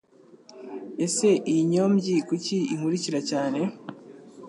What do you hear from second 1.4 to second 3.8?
iyi nyombyi kuki inkurikira cyane